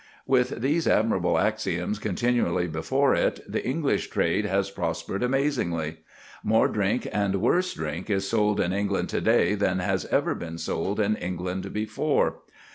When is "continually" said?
1.99-2.65